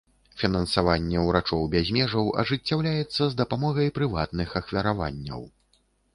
Фінансаванне 0.43 1.19
ўрачоў 1.25 1.61
без 1.75 1.91
межаў 1.97 2.31
ажыццяўляецца 2.45 3.21
з 3.35 3.41
дапамогай 3.43 3.93
прыватных 4.01 4.59
ахвяраванняў. 4.63 5.49